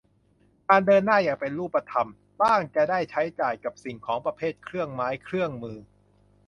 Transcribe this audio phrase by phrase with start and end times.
[0.69, 2.09] การเดินหน้าอย่างเป็นรูปธรรม
[2.41, 5.77] บ้างจะได้ใช้จ่ายกับสิ่งของประเภทเครื่องไม้เครื่องมือ